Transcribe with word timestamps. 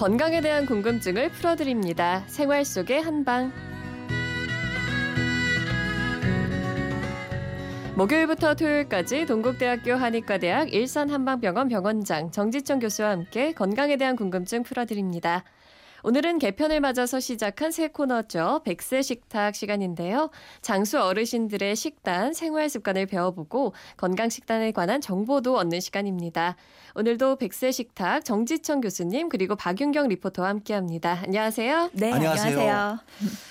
건강에 0.00 0.40
대한 0.40 0.64
궁금증을 0.64 1.28
풀어드립니다. 1.28 2.24
생활 2.26 2.64
속의 2.64 3.02
한방. 3.02 3.52
목요일부터 7.96 8.54
토요일까지 8.54 9.26
동국대학교 9.26 9.92
한의과대학 9.92 10.72
일산한방병원 10.72 11.68
병원장 11.68 12.30
정지청 12.30 12.78
교수와 12.78 13.10
함께 13.10 13.52
건강에 13.52 13.98
대한 13.98 14.16
궁금증 14.16 14.62
풀어드립니다. 14.62 15.44
오늘은 16.02 16.38
개편을 16.38 16.80
맞아서 16.80 17.20
시작한 17.20 17.70
새 17.70 17.88
코너죠. 17.88 18.62
백세 18.64 19.02
식탁 19.02 19.54
시간인데요. 19.54 20.30
장수 20.62 21.00
어르신들의 21.00 21.76
식단, 21.76 22.32
생활 22.32 22.68
습관을 22.70 23.06
배워보고 23.06 23.74
건강 23.96 24.28
식단에 24.30 24.72
관한 24.72 25.00
정보도 25.00 25.56
얻는 25.58 25.80
시간입니다. 25.80 26.56
오늘도 26.94 27.36
백세 27.36 27.70
식탁 27.70 28.24
정지청 28.24 28.80
교수님 28.80 29.28
그리고 29.28 29.54
박윤경 29.56 30.08
리포터와 30.08 30.48
함께합니다. 30.48 31.20
안녕하세요. 31.24 31.90
네, 31.92 32.12
안녕하세요. 32.12 32.58
안녕하세요. 32.58 32.98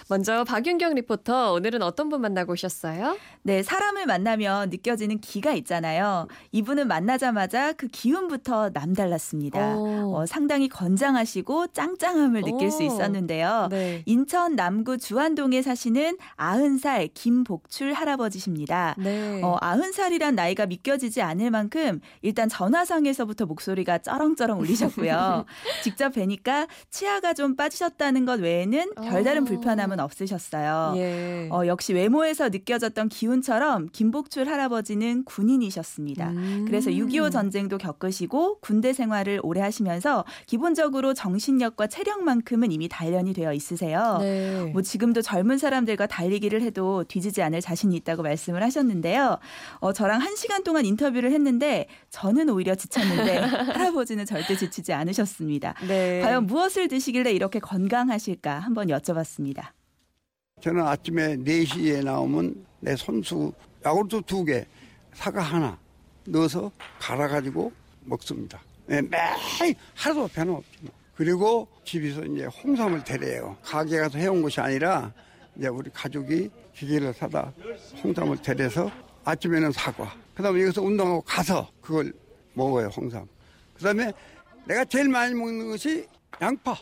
먼저 0.09 0.43
박윤경 0.43 0.95
리포터 0.95 1.53
오늘은 1.53 1.81
어떤 1.81 2.09
분 2.09 2.21
만나고 2.21 2.53
오셨어요? 2.53 3.17
네, 3.43 3.63
사람을 3.63 4.07
만나면 4.07 4.71
느껴지는 4.71 5.19
기가 5.19 5.53
있잖아요. 5.53 6.27
이분은 6.51 6.87
만나자마자 6.87 7.73
그 7.73 7.87
기운부터 7.87 8.71
남달랐습니다. 8.73 9.75
어, 9.77 10.25
상당히 10.27 10.67
건장하시고 10.67 11.67
짱짱함을 11.67 12.38
느낄 12.43 12.67
오. 12.67 12.71
수 12.71 12.83
있었는데요. 12.83 13.67
네. 13.71 14.03
인천 14.05 14.55
남구 14.55 14.97
주안동에 14.97 15.61
사시는 15.61 16.17
아흔 16.35 16.77
살 16.77 17.07
김복출 17.13 17.93
할아버지십니다. 17.93 18.95
네. 18.97 19.41
어, 19.43 19.57
아흔 19.61 19.91
살이란 19.91 20.35
나이가 20.35 20.65
믿겨지지 20.65 21.21
않을 21.21 21.51
만큼 21.51 22.01
일단 22.21 22.49
전화상에서 22.49 23.25
처음부터 23.29 23.45
목소리가 23.45 23.99
쩌렁쩌렁 23.99 24.59
울리셨고요. 24.59 25.45
직접 25.83 26.13
뵈니까 26.13 26.67
치아가 26.89 27.33
좀 27.33 27.55
빠지셨다는 27.55 28.25
것 28.25 28.39
외에는 28.39 28.95
별다른 28.95 29.43
어. 29.43 29.45
불편함은 29.45 29.99
없으셨어요. 29.99 30.93
예. 30.97 31.49
어, 31.51 31.65
역시 31.67 31.93
외모에서 31.93 32.49
느껴졌던 32.49 33.09
기운처럼 33.09 33.89
김복출 33.91 34.47
할아버지는 34.47 35.23
군인이셨습니다. 35.25 36.29
음. 36.29 36.65
그래서 36.67 36.89
6.25 36.91 37.31
전쟁도 37.31 37.77
겪으시고 37.77 38.59
군대 38.59 38.93
생활을 38.93 39.39
오래 39.43 39.61
하시면서 39.61 40.25
기본적으로 40.47 41.13
정신력과 41.13 41.87
체력만 41.87 42.28
큼은 42.41 42.71
이미 42.71 42.87
단련이 42.87 43.33
되어 43.33 43.53
있으세요. 43.53 44.17
네. 44.21 44.65
뭐 44.71 44.81
지금도 44.81 45.21
젊은 45.21 45.57
사람들과 45.57 46.07
달리기를 46.07 46.61
해도 46.61 47.03
뒤지지 47.03 47.41
않을 47.41 47.61
자신이 47.61 47.95
있다고 47.97 48.23
말씀을 48.23 48.63
하셨는데요. 48.63 49.39
어, 49.79 49.93
저랑 49.93 50.21
한 50.21 50.35
시간 50.35 50.63
동안 50.63 50.85
인터뷰를 50.85 51.31
했는데 51.31 51.87
저는 52.09 52.49
오히려 52.49 52.75
지쳤는데 52.75 53.25
네, 53.25 53.39
할아버지는 53.73 54.25
절대 54.25 54.55
지치지 54.55 54.93
않으셨습니다. 54.93 55.73
네. 55.87 56.21
과연 56.21 56.45
무엇을 56.45 56.87
드시길래 56.87 57.31
이렇게 57.31 57.59
건강하실까 57.59 58.59
한번 58.59 58.87
여쭤봤습니다. 58.87 59.69
저는 60.61 60.85
아침에 60.85 61.37
4시에 61.37 62.03
나오면 62.03 62.65
내 62.81 62.95
손수 62.95 63.51
야구르트 63.85 64.21
두 64.25 64.43
개, 64.43 64.65
사과 65.13 65.41
하나 65.41 65.77
넣어서 66.25 66.71
갈아가지고 66.99 67.71
먹습니다. 68.05 68.61
네, 68.85 69.01
매일 69.01 69.75
하루도 69.95 70.27
변함없지 70.29 70.69
뭐. 70.81 70.98
그리고 71.19 71.67
집에서 71.83 72.23
이제 72.23 72.45
홍삼을 72.45 73.03
데려요. 73.03 73.57
가게 73.61 73.97
가서 73.97 74.17
해온 74.17 74.41
것이 74.41 74.61
아니라 74.61 75.11
이제 75.53 75.67
우리 75.67 75.89
가족이 75.89 76.49
기계를 76.73 77.13
사다 77.13 77.51
홍삼을 78.01 78.41
데려서 78.41 78.89
아침에는 79.25 79.73
사과. 79.73 80.15
그 80.33 80.41
다음에 80.41 80.61
여기서 80.61 80.81
운동하고 80.81 81.19
가서 81.23 81.69
그걸 81.81 82.13
먹어요, 82.53 82.87
홍삼. 82.87 83.27
그 83.75 83.83
다음에 83.83 84.13
내가 84.63 84.85
제일 84.85 85.09
많이 85.09 85.35
먹는 85.35 85.67
것이 85.67 86.07
양파. 86.41 86.73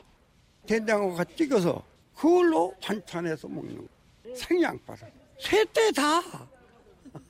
된장하고 0.68 1.16
같이 1.16 1.36
찍어서 1.36 1.84
그걸로 2.16 2.76
반찬해서 2.80 3.48
먹는 3.48 3.76
거. 3.76 4.36
생양파를. 4.36 5.12
셋대 5.40 5.92
다. 5.94 6.22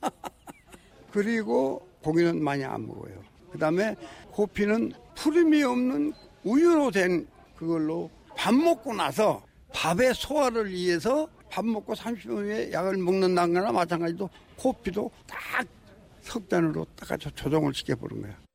그리고 1.10 1.88
고기는 2.02 2.44
많이 2.44 2.62
안 2.64 2.86
먹어요. 2.86 3.14
그 3.50 3.58
다음에 3.58 3.96
코피는 4.30 4.92
푸름이 5.14 5.62
없는 5.62 6.12
우유로 6.44 6.90
된 6.90 7.26
그걸로 7.56 8.10
밥 8.36 8.54
먹고 8.54 8.94
나서 8.94 9.42
밥의 9.72 10.14
소화를 10.14 10.70
위해서 10.70 11.28
밥 11.50 11.64
먹고 11.64 11.94
30분 11.94 12.44
후에 12.44 12.72
약을 12.72 12.96
먹는다는 12.98 13.54
거나 13.54 13.72
마찬가지로 13.72 14.28
코피도 14.56 15.10
딱 15.26 15.66
석단으로 16.20 16.86
딱 16.94 17.18
조정을 17.18 17.74
시켜보는 17.74 18.22
거야. 18.22 18.47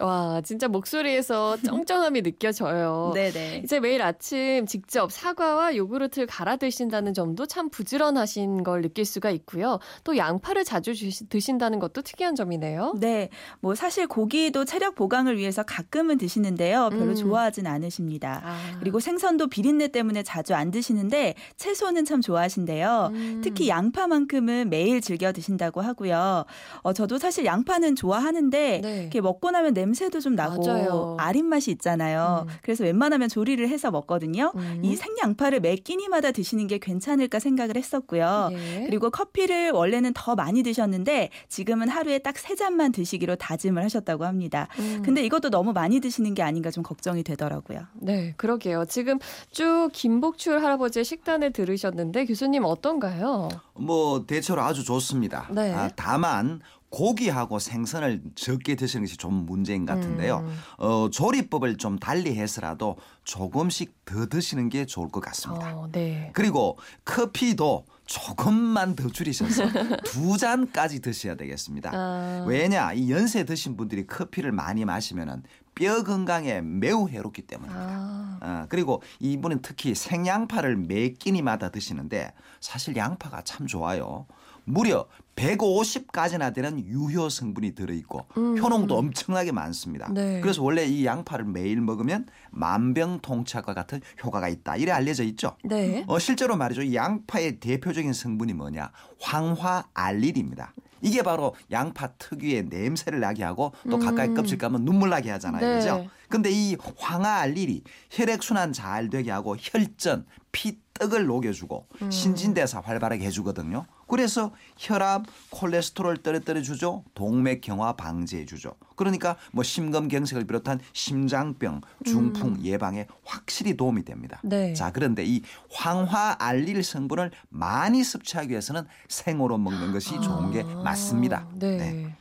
와, 0.00 0.40
진짜 0.44 0.68
목소리에서 0.68 1.56
쩡쩡함이 1.64 2.22
느껴져요. 2.22 3.12
네네. 3.16 3.62
이제 3.64 3.80
매일 3.80 4.02
아침 4.02 4.66
직접 4.66 5.10
사과와 5.10 5.76
요구르트를 5.76 6.26
갈아 6.26 6.56
드신다는 6.56 7.14
점도 7.14 7.46
참 7.46 7.68
부지런하신 7.68 8.62
걸 8.62 8.82
느낄 8.82 9.04
수가 9.04 9.30
있고요. 9.30 9.78
또 10.04 10.16
양파를 10.16 10.64
자주 10.64 10.94
드신다는 11.28 11.78
것도 11.78 12.02
특이한 12.02 12.34
점이네요. 12.34 12.94
네. 12.98 13.28
뭐 13.60 13.74
사실 13.74 14.06
고기도 14.06 14.64
체력 14.64 14.94
보강을 14.94 15.36
위해서 15.36 15.62
가끔은 15.62 16.18
드시는데요. 16.18 16.90
별로 16.90 17.10
음. 17.10 17.14
좋아하진 17.14 17.66
않으십니다. 17.66 18.42
아. 18.44 18.76
그리고 18.78 19.00
생선도 19.00 19.48
비린내 19.48 19.88
때문에 19.88 20.22
자주 20.22 20.54
안 20.54 20.70
드시는데 20.70 21.34
채소는 21.56 22.04
참 22.04 22.20
좋아하신데요. 22.20 23.10
음. 23.12 23.40
특히 23.42 23.68
양파만큼은 23.68 24.70
매일 24.70 25.00
즐겨 25.00 25.32
드신다고 25.32 25.80
하고요. 25.80 26.44
어, 26.82 26.92
저도 26.92 27.18
사실 27.18 27.44
양파는 27.44 27.96
좋아하는데 27.96 28.80
네. 28.82 29.00
이렇게 29.02 29.20
먹고 29.20 29.50
나면 29.50 29.74
냄 29.74 29.87
냄새도 29.88 30.20
좀 30.20 30.34
나고 30.34 30.64
맞아요. 30.66 31.16
아린 31.18 31.46
맛이 31.46 31.70
있잖아요. 31.72 32.46
음. 32.48 32.54
그래서 32.62 32.84
웬만하면 32.84 33.28
조리를 33.28 33.66
해서 33.68 33.90
먹거든요. 33.90 34.52
음. 34.56 34.80
이 34.82 34.96
생양파를 34.96 35.60
매 35.60 35.76
끼니마다 35.76 36.30
드시는 36.32 36.66
게 36.66 36.78
괜찮을까 36.78 37.38
생각을 37.38 37.76
했었고요. 37.76 38.50
예. 38.52 38.84
그리고 38.86 39.10
커피를 39.10 39.70
원래는 39.70 40.12
더 40.14 40.34
많이 40.34 40.62
드셨는데 40.62 41.30
지금은 41.48 41.88
하루에 41.88 42.18
딱 42.18 42.38
세 42.38 42.54
잔만 42.54 42.92
드시기로 42.92 43.34
다짐을 43.34 43.82
하셨다고 43.82 44.24
합니다. 44.24 44.68
음. 44.78 45.02
근데 45.04 45.24
이것도 45.24 45.50
너무 45.50 45.72
많이 45.72 45.98
드시는 45.98 46.34
게 46.34 46.42
아닌가 46.42 46.70
좀 46.70 46.84
걱정이 46.84 47.24
되더라고요. 47.24 47.80
네, 47.94 48.32
그러게요. 48.36 48.84
지금 48.84 49.18
쭉 49.50 49.90
김복출 49.92 50.62
할아버지의 50.62 51.04
식단을 51.04 51.52
들으셨는데 51.52 52.26
교수님 52.26 52.64
어떤가요? 52.64 53.48
뭐 53.74 54.24
대체로 54.24 54.62
아주 54.62 54.84
좋습니다. 54.84 55.48
네. 55.50 55.74
아, 55.74 55.90
다만 55.96 56.60
고기하고 56.90 57.58
생선을 57.58 58.22
적게 58.34 58.74
드시는 58.74 59.04
것이 59.04 59.16
좀 59.16 59.46
문제인 59.46 59.84
것 59.84 59.94
같은데요. 59.94 60.38
음. 60.38 60.58
어, 60.78 61.10
조리법을 61.10 61.76
좀 61.76 61.98
달리 61.98 62.36
해서라도 62.36 62.96
조금씩 63.24 64.04
더 64.04 64.26
드시는 64.26 64.68
게 64.70 64.86
좋을 64.86 65.08
것 65.08 65.20
같습니다. 65.20 65.76
어, 65.76 65.88
네. 65.92 66.30
그리고 66.32 66.78
커피도 67.04 67.84
조금만 68.06 68.96
더 68.96 69.08
줄이셔서 69.08 69.64
두 70.04 70.38
잔까지 70.38 71.00
드셔야 71.00 71.34
되겠습니다. 71.34 71.90
아. 71.92 72.44
왜냐 72.48 72.94
이 72.94 73.10
연세 73.10 73.44
드신 73.44 73.76
분들이 73.76 74.06
커피를 74.06 74.50
많이 74.50 74.86
마시면은 74.86 75.42
뼈 75.74 76.02
건강에 76.02 76.62
매우 76.62 77.08
해롭기 77.08 77.42
때문입니다. 77.42 77.86
아. 77.86 78.38
어, 78.40 78.66
그리고 78.70 79.02
이분은 79.20 79.60
특히 79.60 79.94
생양파를 79.94 80.76
매 80.76 81.10
끼니마다 81.10 81.70
드시는데 81.70 82.32
사실 82.60 82.96
양파가 82.96 83.42
참 83.42 83.66
좋아요. 83.66 84.26
무려 84.68 85.06
150가지나 85.36 86.52
되는 86.52 86.84
유효 86.84 87.28
성분이 87.28 87.74
들어있고 87.74 88.26
음. 88.36 88.58
효능도 88.58 88.96
엄청나게 88.96 89.52
많습니다. 89.52 90.10
네. 90.12 90.40
그래서 90.40 90.62
원래 90.62 90.84
이 90.84 91.06
양파를 91.06 91.44
매일 91.44 91.80
먹으면 91.80 92.26
만병통치약과 92.50 93.74
같은 93.74 94.00
효과가 94.22 94.48
있다. 94.48 94.76
이래 94.76 94.92
알려져 94.92 95.22
있죠. 95.24 95.56
네. 95.64 96.04
어, 96.08 96.18
실제로 96.18 96.56
말이죠. 96.56 96.82
이 96.82 96.94
양파의 96.94 97.60
대표적인 97.60 98.12
성분이 98.12 98.52
뭐냐? 98.54 98.90
황화알릴입니다. 99.20 100.72
이게 101.00 101.22
바로 101.22 101.54
양파 101.70 102.08
특유의 102.08 102.64
냄새를 102.64 103.20
나게 103.20 103.44
하고 103.44 103.72
또 103.88 103.96
음. 103.96 104.00
가까이 104.00 104.34
껍질 104.34 104.58
까면 104.58 104.84
눈물 104.84 105.10
나게 105.10 105.30
하잖아요. 105.30 105.60
네. 105.60 105.78
그죠? 105.78 106.08
근데 106.28 106.50
이 106.50 106.76
황화알릴이 106.96 107.84
혈액순환 108.10 108.72
잘 108.72 109.08
되게 109.08 109.30
하고 109.30 109.56
혈전, 109.56 110.26
피 110.50 110.78
떡을 110.98 111.26
녹여주고 111.26 111.86
음. 112.02 112.10
신진대사 112.10 112.80
활발하게 112.80 113.24
해주거든요. 113.26 113.86
그래서 114.06 114.52
혈압, 114.76 115.26
콜레스테롤 115.50 116.18
떨어뜨려 116.18 116.62
주죠. 116.62 117.04
동맥경화 117.14 117.92
방지해 117.94 118.46
주죠. 118.46 118.72
그러니까 118.96 119.36
뭐 119.52 119.62
심근경색을 119.62 120.46
비롯한 120.46 120.80
심장병, 120.92 121.82
중풍 122.04 122.48
음. 122.48 122.64
예방에 122.64 123.06
확실히 123.24 123.76
도움이 123.76 124.04
됩니다. 124.04 124.40
네. 124.42 124.74
자, 124.74 124.90
그런데 124.92 125.24
이 125.24 125.42
황화 125.70 126.36
알릴 126.38 126.82
성분을 126.82 127.30
많이 127.48 128.02
섭취하기 128.02 128.50
위해서는 128.50 128.86
생으로 129.08 129.58
먹는 129.58 129.92
것이 129.92 130.20
좋은 130.20 130.50
게 130.50 130.62
아. 130.62 130.82
맞습니다. 130.82 131.46
네. 131.54 131.76
네. 131.76 132.14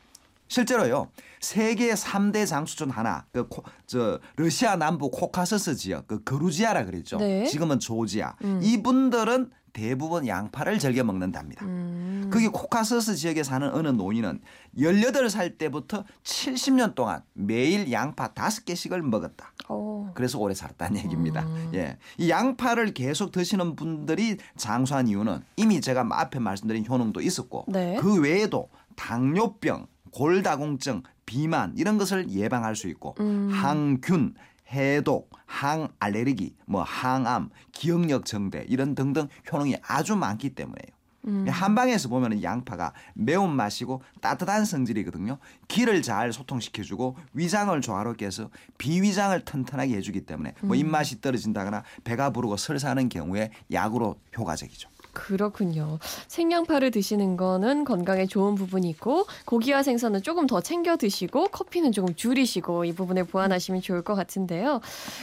실제로요 0.48 1.10
세계 1.40 1.94
3대 1.94 2.48
장수 2.48 2.78
중 2.78 2.90
하나 2.90 3.26
그저 3.32 4.20
러시아 4.36 4.76
남부 4.76 5.10
코카서스 5.12 5.76
지역 5.76 6.08
그 6.08 6.24
그루지아라 6.24 6.86
그랬죠. 6.86 7.18
네. 7.18 7.46
지금은 7.46 7.80
조지아. 7.80 8.36
음. 8.44 8.60
이분들은 8.64 9.52
대부분 9.78 10.26
양파를 10.26 10.80
즐겨 10.80 11.04
먹는답니다. 11.04 11.64
음. 11.64 12.32
거기 12.34 12.48
코카서스 12.48 13.16
지역에 13.16 13.44
사는 13.44 13.72
어느 13.72 13.90
노인은 13.90 14.42
18살 14.76 15.60
때부터 15.60 16.04
70년 16.24 16.96
동안 16.96 17.22
매일 17.34 17.92
양파 17.92 18.34
5개씩을 18.34 19.02
먹었다. 19.02 19.54
오. 19.70 20.08
그래서 20.16 20.40
오래 20.40 20.56
살았다는 20.56 20.98
얘기입니다. 21.04 21.42
음. 21.44 21.72
예. 21.76 22.00
이 22.18 22.32
양파를 22.32 22.96
계속 22.96 23.32
드시는 23.32 23.76
분들이 23.76 24.38
장수한 24.56 25.08
이유는 25.08 25.44
이미 25.58 25.80
제가 25.80 26.08
앞에 26.10 26.40
말씀드린 26.40 26.84
효능도 26.88 27.22
있었고 27.22 27.66
네. 27.68 27.98
그 28.02 28.20
외에도 28.20 28.70
당뇨병, 28.96 29.86
골다공증, 30.18 31.04
비만 31.28 31.74
이런 31.78 32.00
것을 32.00 32.32
예방할 32.32 32.76
수 32.76 32.88
있고 32.88 33.16
음. 33.20 33.52
항균, 33.54 34.34
해독, 34.72 35.30
항알레르기, 35.46 36.56
뭐 36.66 36.82
항암, 36.82 37.52
기억력 37.72 38.26
정대 38.26 38.66
이런 38.68 38.96
등등 38.96 39.28
효능이 39.52 39.78
아주 39.84 40.16
많기 40.16 40.50
때문에요. 40.50 40.98
음. 41.28 41.46
한방에서 41.48 42.10
보면 42.10 42.42
양파가 42.42 42.94
매운 43.14 43.56
맛이고 43.56 44.02
따뜻한 44.20 44.66
성질이거든요. 44.66 45.38
기를 45.68 46.02
잘 46.02 46.34
소통시켜주고 46.34 47.16
위장을 47.34 47.80
조화롭게 47.80 48.26
해서 48.26 48.50
비위장을 48.80 49.40
튼튼하게 49.46 49.98
해주기 49.98 50.22
때문에 50.22 50.54
뭐 50.62 50.76
음. 50.76 50.80
입맛이 50.80 51.22
떨어진다거나 51.22 51.84
배가 52.04 52.32
부르고 52.32 52.58
설사하는 52.58 53.10
경우에 53.10 53.52
약으로 53.72 54.16
효과적이죠. 54.36 54.90
그렇군요. 55.18 55.98
생양파를 56.28 56.92
드시는 56.92 57.38
거는 57.38 57.86
건강에 57.86 58.28
좋은 58.28 58.54
부분이 58.54 58.88
있고 58.92 59.26
고기와 59.46 59.82
생선은 59.82 60.22
조금 60.22 60.46
더 60.46 60.62
챙겨 60.62 60.96
드시고 60.96 61.46
커피는 61.46 61.92
조금 61.92 62.14
줄이시고 62.14 62.86
이 62.86 62.94
부분을 62.94 63.24
보완하시면 63.24 63.82
좋을 63.82 64.04
것 64.04 64.14
같은데요. 64.14 64.80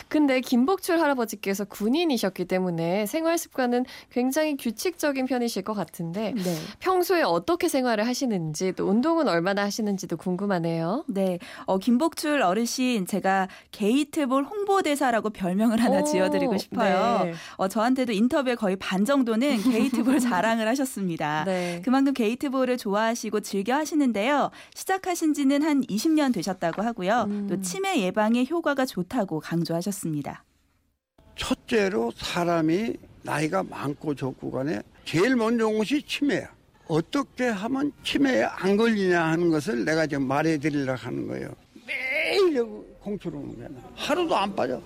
근데 0.08 0.40
김복출 0.40 1.00
할아버지께서 1.00 1.64
군인이셨기 1.66 2.46
때문에 2.46 3.06
생활 3.06 3.38
습관은 3.38 3.84
굉장히 4.10 4.56
규칙적인 4.56 5.26
편이실 5.26 5.62
것 5.62 5.74
같은데 5.74 6.32
네. 6.34 6.56
평소에 6.80 7.22
어떻게 7.22 7.68
생활을 7.68 8.06
하시는지 8.08 8.72
또 8.72 8.88
운동은 8.88 9.28
얼마나 9.28 9.62
하시는지도 9.62 10.16
궁금하네요. 10.16 11.04
네. 11.06 11.38
어, 11.66 11.78
김복출 11.78 12.42
어르신 12.42 13.06
제가 13.06 13.46
게이트볼 13.70 14.44
홍보대사라고 14.44 15.30
별명을 15.30 15.80
하나 15.80 16.00
오, 16.00 16.04
지어드리고 16.04 16.58
싶어요. 16.58 17.24
네. 17.24 17.34
어, 17.56 17.68
저한테도 17.68 18.12
인터뷰에 18.12 18.56
거의 18.56 18.74
반 18.74 19.04
정도는 19.04 19.62
게이 19.62 19.83
게이트볼 19.84 20.20
자랑을 20.20 20.66
하셨습니다. 20.68 21.44
네. 21.44 21.80
그만큼 21.84 22.12
게이트볼을 22.12 22.76
좋아하시고 22.76 23.40
즐겨 23.40 23.74
하시는데요. 23.74 24.50
시작하신 24.74 25.34
지는 25.34 25.62
한 25.62 25.82
20년 25.82 26.32
되셨다고 26.32 26.82
하고요. 26.82 27.26
음. 27.28 27.46
또 27.48 27.60
치매 27.60 28.00
예방에 28.00 28.46
효과가 28.48 28.86
좋다고 28.86 29.40
강조하셨습니다. 29.40 30.44
첫째로 31.36 32.12
사람이 32.16 32.94
나이가 33.22 33.62
많고 33.62 34.14
적고 34.14 34.50
간에 34.50 34.80
제일 35.04 35.36
먼저 35.36 35.66
온 35.66 35.78
것이 35.78 36.02
치매야. 36.02 36.48
어떻게 36.86 37.48
하면 37.48 37.92
치매에 38.02 38.42
안 38.42 38.76
걸리냐 38.76 39.22
하는 39.24 39.50
것을 39.50 39.84
내가 39.84 40.06
지금 40.06 40.26
말해 40.26 40.58
드리려고 40.58 40.98
하는 40.98 41.26
거예요. 41.26 41.48
매일 41.86 42.54
여기 42.54 42.70
공초로 43.00 43.38
오는 43.38 43.56
거야. 43.56 43.68
하루도 43.94 44.36
안 44.36 44.54
빠져. 44.54 44.80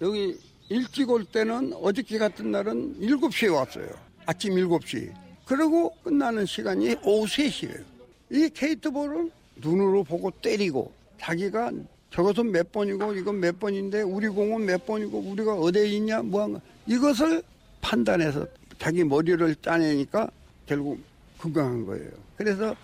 여기 0.00 0.36
일찍 0.68 1.10
올 1.10 1.24
때는 1.24 1.72
어저께 1.74 2.18
같은 2.18 2.50
날은 2.50 2.98
7시에 3.00 3.54
왔어요. 3.54 3.86
아침 4.26 4.54
7시. 4.54 5.12
그리고 5.46 5.94
끝나는 6.02 6.46
시간이 6.46 6.96
오후 7.02 7.26
3시예요. 7.26 7.84
이 8.30 8.48
케이트볼은 8.48 9.30
눈으로 9.56 10.04
보고 10.04 10.30
때리고 10.30 10.92
자기가 11.20 11.72
저것은 12.10 12.52
몇 12.52 12.72
번이고 12.72 13.14
이건 13.14 13.40
몇 13.40 13.58
번인데 13.58 14.02
우리 14.02 14.28
공은 14.28 14.64
몇 14.64 14.86
번이고 14.86 15.18
우리가 15.18 15.54
어디에 15.54 15.86
있냐 15.88 16.22
뭐한 16.22 16.60
이것을 16.86 17.42
판단해서 17.80 18.46
자기 18.78 19.04
머리를 19.04 19.56
짜내니까 19.56 20.30
결국 20.66 21.00
건강한 21.38 21.84
거예요. 21.84 22.10
그래서 22.36 22.74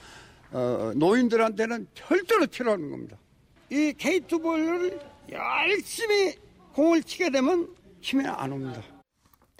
어, 0.52 0.92
노인들한테는 0.96 1.86
절대로 1.94 2.46
치료하는 2.46 2.90
겁니다. 2.90 3.16
이 3.70 3.92
케이트볼을 3.96 5.00
열심히 5.30 6.34
공을 6.74 7.02
치게 7.04 7.30
되면 7.30 7.68
치매 8.02 8.26
안 8.26 8.52
옵니다. 8.52 8.82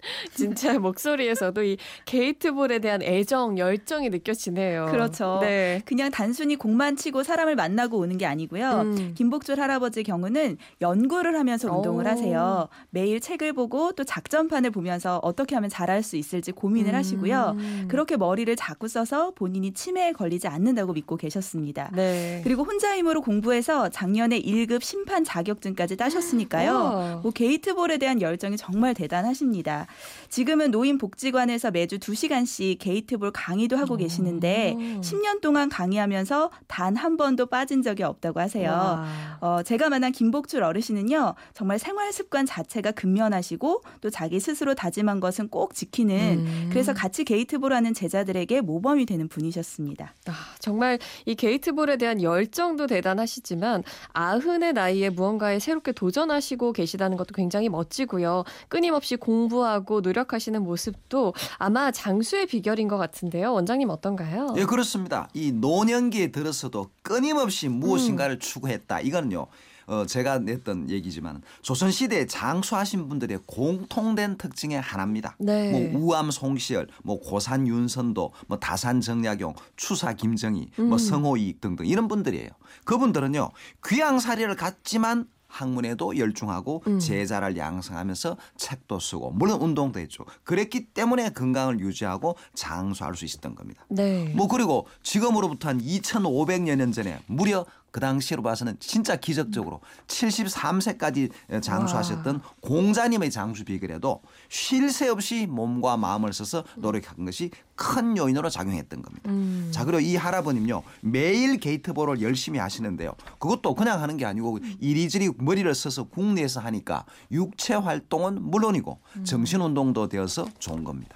진짜 0.33 0.77
목소리에서도 0.79 1.63
이 1.63 1.77
게이트볼에 2.05 2.79
대한 2.79 3.01
애정, 3.01 3.57
열정이 3.57 4.09
느껴지네요. 4.09 4.87
그렇죠. 4.91 5.39
네. 5.41 5.81
그냥 5.85 6.11
단순히 6.11 6.55
공만 6.55 6.95
치고 6.95 7.23
사람을 7.23 7.55
만나고 7.55 7.97
오는 7.97 8.17
게 8.17 8.25
아니고요. 8.25 8.81
음. 8.81 9.13
김복철 9.15 9.59
할아버지 9.59 10.03
경우는 10.03 10.57
연구를 10.81 11.37
하면서 11.37 11.73
운동을 11.73 12.05
오. 12.05 12.09
하세요. 12.09 12.69
매일 12.89 13.19
책을 13.19 13.53
보고 13.53 13.91
또 13.93 14.03
작전판을 14.03 14.71
보면서 14.71 15.19
어떻게 15.23 15.55
하면 15.55 15.69
잘할 15.69 16.03
수 16.03 16.17
있을지 16.17 16.51
고민을 16.51 16.93
음. 16.93 16.95
하시고요. 16.95 17.57
그렇게 17.87 18.17
머리를 18.17 18.53
자꾸 18.55 18.87
써서 18.87 19.31
본인이 19.35 19.73
치매에 19.73 20.11
걸리지 20.13 20.47
않는다고 20.47 20.93
믿고 20.93 21.17
계셨습니다. 21.17 21.91
네. 21.95 22.41
그리고 22.43 22.63
혼자 22.63 22.95
힘으로 22.97 23.21
공부해서 23.21 23.89
작년에 23.89 24.39
1급 24.41 24.83
심판 24.83 25.23
자격증까지 25.23 25.97
따셨으니까요. 25.97 27.21
뭐 27.23 27.31
게이트볼에 27.31 27.97
대한 27.97 28.21
열정이 28.21 28.57
정말 28.57 28.93
대단하십니다. 28.93 29.87
지금은 30.29 30.71
노인복지관에서 30.71 31.71
매주 31.71 31.99
2시간씩 31.99 32.77
게이트볼 32.79 33.31
강의도 33.31 33.75
하고 33.75 33.97
계시는데 33.97 34.75
10년 35.01 35.41
동안 35.41 35.67
강의하면서 35.67 36.51
단 36.67 37.01
한 37.01 37.17
번도 37.17 37.47
빠진 37.47 37.81
적이 37.81 38.03
없다고 38.03 38.39
하세요. 38.39 39.03
어, 39.39 39.63
제가 39.63 39.89
만난 39.89 40.11
김복출 40.11 40.63
어르신은요. 40.63 41.33
정말 41.53 41.79
생활 41.79 42.13
습관 42.13 42.45
자체가 42.45 42.91
근면하시고 42.91 43.81
또 44.01 44.09
자기 44.11 44.39
스스로 44.39 44.75
다짐한 44.75 45.19
것은 45.19 45.47
꼭 45.49 45.73
지키는 45.73 46.45
음. 46.45 46.69
그래서 46.69 46.93
같이 46.93 47.23
게이트볼 47.23 47.73
하는 47.73 47.95
제자들에게 47.95 48.61
모범이 48.61 49.07
되는 49.07 49.27
분이셨습니다. 49.27 50.13
아, 50.27 50.33
정말 50.59 50.99
이 51.25 51.33
게이트볼에 51.33 51.97
대한 51.97 52.21
열정도 52.21 52.85
대단하시지만 52.85 53.83
아흔의 54.13 54.73
나이에 54.73 55.09
무언가에 55.09 55.57
새롭게 55.57 55.91
도전하시고 55.91 56.73
계시다는 56.73 57.17
것도 57.17 57.33
굉장히 57.33 57.67
멋지고요. 57.69 58.43
끊임없이 58.67 59.15
공부하고 59.15 59.80
하고 59.81 60.01
노력하시는 60.01 60.61
모습도 60.63 61.33
아마 61.57 61.91
장수의 61.91 62.45
비결인 62.45 62.87
것 62.87 62.97
같은데요. 62.97 63.53
원장님 63.53 63.89
어떤가요? 63.89 64.53
예, 64.57 64.65
그렇습니다. 64.65 65.27
이 65.33 65.51
노년기에 65.51 66.31
들어서도 66.31 66.89
끊임없이 67.01 67.67
무엇인가를 67.67 68.37
음. 68.37 68.39
추구했다. 68.39 69.01
이거는요. 69.01 69.47
어, 69.87 70.05
제가 70.05 70.39
냈던 70.39 70.89
얘기지만 70.89 71.41
조선시대에 71.63 72.27
장수하신 72.27 73.09
분들의 73.09 73.39
공통된 73.45 74.37
특징의 74.37 74.79
하나입니다. 74.79 75.35
네. 75.39 75.89
뭐 75.89 76.01
우암 76.01 76.31
송시열, 76.31 76.87
뭐 77.03 77.19
고산 77.19 77.67
윤선도, 77.67 78.31
뭐 78.47 78.59
다산 78.59 79.01
정약용, 79.01 79.55
추사 79.75 80.13
김정희, 80.13 80.69
뭐 80.77 80.85
음. 80.85 80.89
뭐 80.89 80.97
성호이익 80.97 81.59
등등 81.59 81.87
이런 81.87 82.07
분들이에요. 82.07 82.49
그분들은요 82.85 83.49
귀양사리를 83.85 84.55
갖지만 84.55 85.27
학문에도 85.51 86.17
열중하고 86.17 86.83
음. 86.87 86.99
제자를 86.99 87.57
양성하면서 87.57 88.37
책도 88.57 88.99
쓰고 88.99 89.31
물론 89.31 89.61
운동도 89.61 89.99
했죠. 89.99 90.25
그랬기 90.43 90.87
때문에 90.93 91.31
건강을 91.31 91.79
유지하고 91.79 92.35
장수할 92.53 93.15
수 93.15 93.25
있었던 93.25 93.55
겁니다. 93.55 93.85
네. 93.89 94.33
뭐 94.35 94.47
그리고 94.47 94.87
지금으로부터 95.03 95.69
한 95.69 95.81
2,500여 95.81 96.75
년 96.75 96.91
전에 96.91 97.19
무려 97.27 97.65
그 97.91 97.99
당시로 97.99 98.41
봐서는 98.41 98.77
진짜 98.79 99.15
기적적으로 99.17 99.81
73세까지 100.07 101.29
장수하셨던 101.61 102.35
와. 102.35 102.41
공자님의 102.61 103.31
장수 103.31 103.65
비결에도 103.65 104.21
쉴 104.49 104.89
새 104.91 105.07
없이 105.07 105.45
몸과 105.47 105.95
마음을 105.97 106.33
써서 106.33 106.63
노력한 106.77 107.23
것이 107.25 107.51
큰 107.75 108.17
요인으로 108.17 108.49
작용했던 108.49 109.01
겁니다. 109.01 109.29
음. 109.31 109.69
자, 109.73 109.85
그리고 109.85 109.99
이 109.99 110.15
할아버님요. 110.15 110.83
매일 111.01 111.57
게이트볼을 111.57 112.21
열심히 112.21 112.59
하시는데요. 112.59 113.13
그것도 113.39 113.75
그냥 113.75 114.01
하는 114.01 114.17
게 114.17 114.25
아니고 114.25 114.59
이리저리 114.79 115.31
머리를 115.37 115.73
써서 115.73 116.03
국내에서 116.03 116.59
하니까 116.59 117.05
육체 117.31 117.73
활동은 117.73 118.41
물론이고 118.41 118.99
음. 119.17 119.23
정신 119.23 119.61
운동도 119.61 120.07
되어서 120.09 120.45
좋은 120.59 120.83
겁니다. 120.83 121.15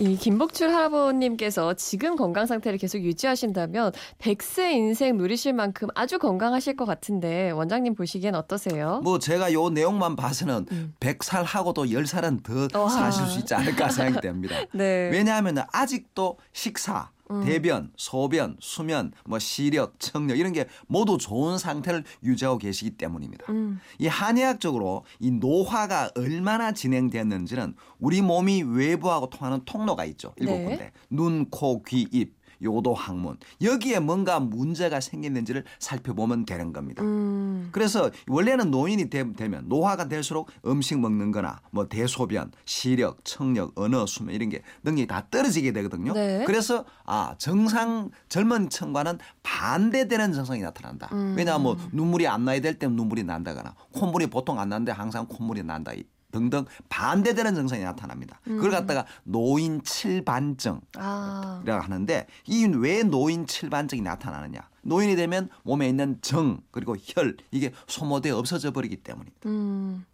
이 0.00 0.16
김복출 0.16 0.70
할아버님께서 0.70 1.74
지금 1.74 2.16
건강 2.16 2.46
상태를 2.46 2.78
계속 2.78 2.98
유지하신다면 2.98 3.92
100세 4.18 4.72
인생 4.72 5.16
누리실 5.16 5.52
만큼 5.52 5.88
아주 5.94 6.18
건강하실 6.18 6.76
것 6.76 6.84
같은데 6.84 7.50
원장님 7.52 7.94
보시기엔 7.94 8.34
어떠세요? 8.34 9.00
뭐 9.04 9.18
제가 9.18 9.52
요 9.52 9.68
내용만 9.68 10.16
봐서는 10.16 10.66
음. 10.72 10.94
100살 10.98 11.44
하고도 11.44 11.84
10살은 11.84 12.42
더 12.72 12.82
와. 12.82 12.88
사실 12.88 13.26
수 13.26 13.38
있지 13.38 13.54
않을까 13.54 13.88
생각이 13.88 14.20
됩니다. 14.20 14.56
네. 14.74 15.10
왜냐하면 15.12 15.58
아직도 15.72 16.38
식사 16.52 17.10
음. 17.30 17.44
대변, 17.44 17.90
소변, 17.96 18.56
수면, 18.60 19.12
뭐 19.24 19.38
시력, 19.38 19.98
청력 19.98 20.38
이런 20.38 20.52
게 20.52 20.66
모두 20.86 21.18
좋은 21.18 21.58
상태를 21.58 22.04
유지하고 22.22 22.58
계시기 22.58 22.92
때문입니다. 22.92 23.46
음. 23.50 23.80
이 23.98 24.06
한의학적으로 24.06 25.04
이 25.20 25.30
노화가 25.30 26.10
얼마나 26.16 26.72
진행되었는지는 26.72 27.74
우리 27.98 28.20
몸이 28.20 28.62
외부하고 28.62 29.30
통하는 29.30 29.60
통로가 29.64 30.04
있죠. 30.06 30.34
일곱 30.36 30.52
네. 30.52 30.64
군데. 30.64 30.92
눈, 31.10 31.48
코, 31.50 31.82
귀, 31.82 32.06
입. 32.12 32.34
요도 32.62 32.94
학문 32.94 33.36
여기에 33.62 34.00
뭔가 34.00 34.40
문제가 34.40 35.00
생겼는지를 35.00 35.64
살펴보면 35.78 36.44
되는 36.44 36.72
겁니다. 36.72 37.02
음. 37.02 37.68
그래서 37.72 38.10
원래는 38.28 38.70
노인이 38.70 39.08
되, 39.10 39.24
면 39.24 39.64
노화가 39.68 40.08
될수록 40.08 40.50
음식 40.66 40.98
먹는 40.98 41.32
거나 41.32 41.60
뭐 41.70 41.88
대소변, 41.88 42.52
시력, 42.64 43.24
청력, 43.24 43.72
언어, 43.78 44.06
수면 44.06 44.34
이런 44.34 44.48
게 44.48 44.62
능력이 44.82 45.06
다 45.06 45.26
떨어지게 45.30 45.72
되거든요. 45.72 46.12
네. 46.12 46.44
그래서 46.46 46.84
아 47.04 47.34
정상 47.38 48.10
젊은 48.28 48.68
층과는 48.68 49.18
반대되는 49.42 50.32
증상이 50.32 50.60
나타난다. 50.60 51.08
음. 51.12 51.34
왜냐하면 51.36 51.62
뭐 51.62 51.76
눈물이 51.92 52.26
안 52.26 52.44
나야 52.44 52.60
될 52.60 52.74
때 52.78 52.88
눈물이 52.88 53.22
난다거나 53.24 53.74
콧물이 53.92 54.26
보통 54.26 54.58
안 54.58 54.68
나는데 54.68 54.92
항상 54.92 55.26
콧물이 55.26 55.62
난다. 55.62 55.92
등등 56.34 56.64
반대되는 56.88 57.54
증상이 57.54 57.82
나타납니다. 57.84 58.40
음. 58.48 58.56
그걸 58.56 58.72
갖다가 58.72 59.06
노인 59.22 59.82
칠반증이라고 59.82 60.82
아. 60.96 61.62
하는데 61.64 62.26
이 62.46 62.64
왜 62.66 63.04
노인 63.04 63.46
칠반증이 63.46 64.02
나타나느냐? 64.02 64.60
노인이 64.82 65.14
되면 65.16 65.48
몸에 65.62 65.88
있는 65.88 66.18
정 66.20 66.60
그리고 66.72 66.96
혈 67.00 67.36
이게 67.52 67.72
소모돼 67.86 68.30
없어져 68.30 68.72
버리기 68.72 68.96
때문입니다. 68.96 69.48
음. 69.48 70.04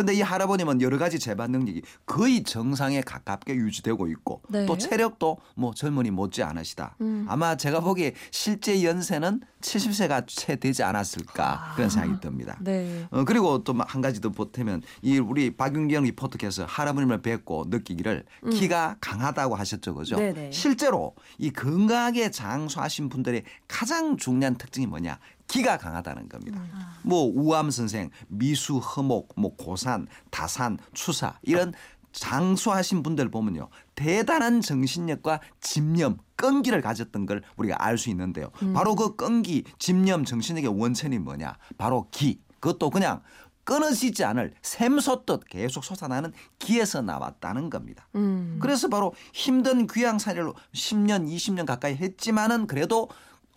근데 0.00 0.14
이 0.14 0.22
할아버님은 0.22 0.80
여러 0.80 0.96
가지 0.96 1.18
재반 1.18 1.52
능력이 1.52 1.82
거의 2.06 2.42
정상에 2.42 3.02
가깝게 3.02 3.54
유지되고 3.54 4.08
있고 4.08 4.40
네. 4.48 4.64
또 4.64 4.78
체력도 4.78 5.38
뭐 5.56 5.74
젊은이 5.74 6.10
못지 6.10 6.42
않으시다. 6.42 6.96
음. 7.02 7.26
아마 7.28 7.56
제가 7.56 7.80
보기에 7.80 8.14
실제 8.30 8.82
연세는 8.82 9.42
70세가 9.60 10.26
채 10.26 10.56
되지 10.56 10.82
않았을까 10.82 11.72
아. 11.72 11.74
그런 11.74 11.90
생각이 11.90 12.20
듭니다. 12.20 12.56
네. 12.60 13.06
어, 13.10 13.24
그리고 13.24 13.62
또 13.62 13.74
한 13.86 14.00
가지 14.00 14.20
더 14.20 14.30
보태면 14.30 14.82
이 15.02 15.18
우리 15.18 15.56
박윤경 15.56 16.04
리포터께서 16.04 16.64
할아버님을 16.64 17.22
뵙고 17.22 17.66
느끼기를 17.68 18.24
음. 18.44 18.50
키가 18.50 18.96
강하다고 19.00 19.54
하셨죠. 19.54 19.94
그죠? 19.94 20.16
네네. 20.16 20.50
실제로 20.52 21.14
이 21.38 21.50
건강하게 21.50 22.30
장수하신 22.30 23.08
분들의 23.08 23.42
가장 23.68 24.16
중요한 24.16 24.56
특징이 24.56 24.86
뭐냐? 24.86 25.18
기가 25.50 25.76
강하다는 25.76 26.28
겁니다. 26.28 26.60
음. 26.60 26.70
뭐 27.02 27.24
우암 27.24 27.70
선생, 27.70 28.10
미수, 28.28 28.78
허목, 28.78 29.32
뭐 29.36 29.56
고산, 29.56 30.06
다산, 30.30 30.78
추사 30.94 31.34
이런 31.42 31.72
장수하신 32.12 33.02
분들 33.02 33.30
보면요. 33.30 33.68
대단한 33.94 34.60
정신력과 34.60 35.40
집념, 35.60 36.18
끈기를 36.36 36.80
가졌던 36.80 37.26
걸 37.26 37.42
우리가 37.56 37.84
알 37.84 37.98
수 37.98 38.10
있는데요. 38.10 38.50
음. 38.62 38.72
바로 38.72 38.94
그 38.94 39.16
끈기, 39.16 39.64
집념, 39.78 40.24
정신력의 40.24 40.80
원천이 40.80 41.18
뭐냐? 41.18 41.56
바로 41.78 42.08
기. 42.10 42.40
그것도 42.60 42.90
그냥 42.90 43.22
끊어지지 43.64 44.24
않을 44.24 44.52
샘솟듯 44.62 45.44
계속 45.48 45.84
솟아나는 45.84 46.32
기에서 46.58 47.02
나왔다는 47.02 47.70
겁니다. 47.70 48.08
음. 48.14 48.58
그래서 48.60 48.88
바로 48.88 49.14
힘든 49.32 49.86
귀양살이를 49.86 50.52
10년, 50.74 51.28
20년 51.28 51.66
가까이 51.66 51.94
했지만은 51.94 52.66
그래도 52.66 53.08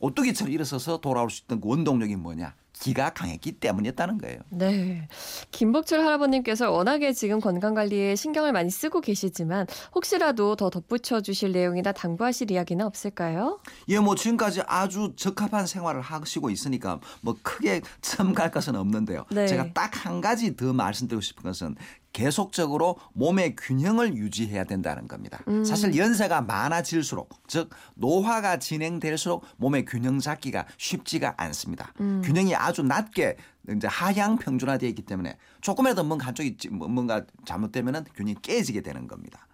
오뚜기처럼 0.08 0.52
일어서서 0.52 0.98
돌아올 1.00 1.30
수 1.30 1.44
있던 1.44 1.62
그 1.62 1.70
원동력이 1.70 2.18
뭐냐? 2.18 2.54
기가 2.74 3.12
강했기 3.12 3.54
때문이었다는 3.54 4.18
거예요. 4.18 4.40
네. 4.50 5.08
김복철 5.52 6.02
할아버님께서 6.04 6.72
워낙에 6.72 7.14
지금 7.14 7.40
건강 7.40 7.74
관리에 7.76 8.16
신경을 8.16 8.52
많이 8.52 8.70
쓰고 8.70 9.00
계시지만 9.00 9.68
혹시라도 9.96 10.58
더 10.58 10.70
덧붙여 10.70 11.22
주실 11.22 11.54
내용이나 11.54 11.94
당부하실 11.94 12.52
이야기는 12.52 12.86
없을까요? 12.86 13.60
예, 13.88 14.00
뭐 14.00 14.16
지금까지 14.16 14.64
아주 14.68 15.14
적합한 15.16 15.68
생활을 15.68 16.02
하시고 16.02 16.50
있으니까 16.50 17.00
뭐 17.22 17.38
크게 17.42 17.82
첨갈 18.02 18.52
것은 18.52 18.76
없는데요. 18.76 19.26
네. 19.32 19.48
제가 19.48 19.72
딱 19.72 19.94
한 20.04 20.20
가지 20.20 20.56
더 20.58 20.74
말씀드리고 20.74 21.22
싶은 21.22 21.44
것은 21.44 21.76
계속적으로 22.14 22.98
몸의 23.14 23.56
균형을 23.56 24.16
유지해야 24.16 24.64
된다는 24.64 25.08
겁니다. 25.08 25.44
음. 25.48 25.66
사실 25.66 25.98
연세가 25.98 26.42
많아질수록 26.42 27.30
즉 27.48 27.72
노화가 27.96 28.60
진행될수록 28.60 29.46
몸의 29.58 29.86
균형 29.86 30.20
잡기가 30.20 30.66
쉽지가 30.78 31.34
않습니다. 31.38 31.92
음. 32.00 32.22
균형이 32.24 32.56
아주 32.56 32.84
낮게 32.84 33.38
이제 33.70 33.88
하향 33.88 34.38
평준화되어 34.38 34.88
있기 34.90 35.02
때문에 35.02 35.38
조금이라도 35.62 36.04
뭔가 36.04 36.28
한쪽이 36.28 36.70
뭔가 36.70 37.26
잘못되면은 37.46 38.06
균형이 38.16 38.38
깨지게 38.42 38.82
되는 38.82 39.08
겁니다. 39.08 39.48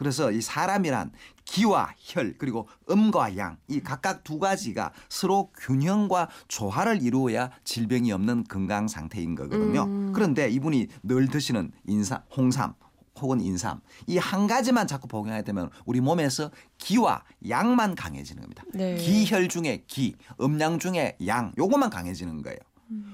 그래서 0.00 0.32
이 0.32 0.40
사람이란 0.40 1.12
기와 1.44 1.92
혈 1.98 2.34
그리고 2.38 2.66
음과 2.90 3.36
양 3.36 3.58
이 3.68 3.80
각각 3.80 4.24
두 4.24 4.38
가지가 4.38 4.92
서로 5.10 5.50
균형과 5.58 6.28
조화를 6.48 7.02
이루어야 7.02 7.50
질병이 7.64 8.10
없는 8.10 8.44
건강 8.44 8.88
상태인 8.88 9.34
거거든요. 9.34 9.82
음. 9.84 10.12
그런데 10.14 10.48
이분이 10.48 10.88
늘 11.02 11.28
드시는 11.28 11.70
인삼, 11.86 12.22
홍삼 12.34 12.72
혹은 13.20 13.42
인삼 13.42 13.80
이 14.06 14.16
한 14.16 14.46
가지만 14.46 14.86
자꾸 14.86 15.06
복용하게 15.06 15.42
되면 15.44 15.68
우리 15.84 16.00
몸에서 16.00 16.50
기와 16.78 17.22
양만 17.46 17.94
강해지는 17.94 18.40
겁니다. 18.40 18.64
네. 18.72 18.96
기혈 18.96 19.48
중에 19.48 19.84
기, 19.86 20.16
음양 20.40 20.78
중에 20.78 21.18
양 21.26 21.52
요것만 21.58 21.90
강해지는 21.90 22.40
거예요. 22.40 22.58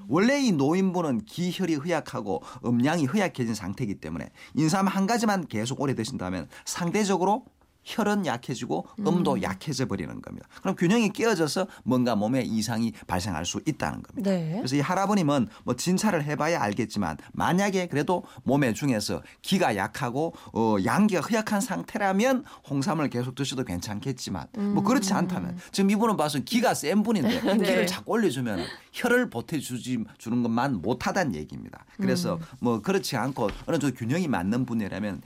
원래 0.07 0.39
이 0.39 0.51
노인분은 0.51 1.25
기혈이 1.25 1.75
허약하고 1.75 2.43
음양이 2.65 3.05
허약해진 3.05 3.53
상태이기 3.53 3.95
때문에 3.95 4.29
인삼 4.55 4.87
한 4.87 5.07
가지만 5.07 5.47
계속 5.47 5.81
오래 5.81 5.93
드신다면 5.93 6.47
상대적으로 6.65 7.45
혈은 7.87 8.25
약해지고 8.25 8.85
음도 8.99 9.35
음. 9.35 9.41
약해져 9.41 9.85
버리는 9.85 10.21
겁니다. 10.21 10.47
그럼 10.61 10.75
균형이 10.75 11.13
깨어져서 11.13 11.67
뭔가 11.83 12.15
몸에 12.15 12.41
이상이 12.41 12.91
발생할 13.07 13.45
수 13.45 13.61
있다는 13.65 14.03
겁니다. 14.03 14.29
네. 14.29 14.55
그래서 14.57 14.75
이 14.75 14.81
할아버님은 14.81 15.47
뭐 15.63 15.75
진찰을 15.75 16.25
해봐야 16.25 16.61
알겠지만 16.61 17.17
만약에 17.31 17.87
그래도 17.87 18.25
몸에 18.43 18.73
중에서 18.73 19.21
기가 19.41 19.77
약하고 19.77 20.33
어, 20.53 20.75
양기가 20.83 21.21
허약한 21.21 21.61
상태라면 21.61 22.43
홍삼을 22.69 23.09
계속 23.09 23.35
드셔도 23.35 23.63
괜찮겠지만 23.63 24.47
음. 24.57 24.73
뭐 24.73 24.83
그렇지 24.83 25.13
않다면 25.13 25.57
지금 25.71 25.89
이분은 25.89 26.17
봐서 26.17 26.39
기가 26.39 26.73
센 26.73 27.03
분인데 27.03 27.41
네. 27.55 27.57
기를 27.57 27.87
자꾸 27.87 28.11
올려주면 28.11 28.65
혈을 28.91 29.29
보태주지 29.29 30.03
주는 30.17 30.43
것만 30.43 30.81
못하다는 30.81 31.35
얘기입니다. 31.35 31.85
그래서 31.95 32.35
음. 32.35 32.41
뭐 32.59 32.81
그렇지 32.81 33.15
않고 33.15 33.49
어느 33.65 33.79
정도 33.79 33.95
균형이 33.95 34.27
맞는 34.27 34.65
분이라면 34.65 35.21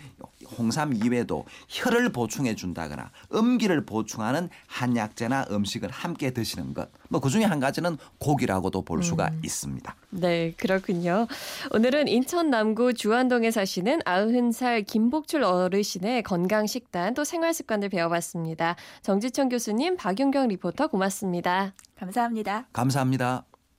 홍삼 0.58 0.93
이외에도 0.93 1.46
혈을 1.70 2.12
보충해 2.12 2.55
준다거나 2.55 3.12
음기를 3.34 3.86
보충하는 3.86 4.50
한약재나 4.67 5.48
음식을 5.51 5.89
함께 5.89 6.31
드시는 6.31 6.74
것. 6.74 6.89
뭐 7.10 7.20
그중에 7.20 7.46
한 7.46 7.60
가지는 7.60 7.98
고기라고도 8.20 8.84
볼 8.84 9.03
수가 9.03 9.29
음. 9.31 9.41
있습니다. 9.43 9.96
네, 10.12 10.53
그렇군요. 10.58 11.27
오늘은 11.72 12.08
인천 12.08 12.50
남구 12.50 12.93
주안동에 12.93 13.51
사시는 13.51 14.00
90살 14.00 14.86
김복출 14.86 15.43
어르신의 15.43 16.24
건강 16.24 16.67
식단 16.67 17.13
또 17.13 17.24
생활 17.24 17.53
습관을 17.53 17.89
배워봤습니다. 17.89 18.75
정지청 19.01 19.50
교수님, 19.50 19.98
박윤경 19.98 20.48
리포터 20.50 20.88
고맙습니다. 20.88 21.74
감사합니다. 21.98 22.67
감사합니다. 22.74 23.50